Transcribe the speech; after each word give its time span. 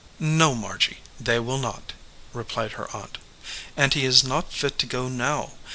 "No, 0.19 0.55
Margy, 0.55 0.97
they 1.19 1.37
will 1.39 1.59
not," 1.59 1.93
replied 2.33 2.71
her 2.71 2.89
aunt. 2.89 3.19
"And 3.77 3.93
he 3.93 4.03
is 4.03 4.23
not 4.23 4.51
fit 4.51 4.79
to 4.79 4.87
go 4.87 5.07
now. 5.07 5.51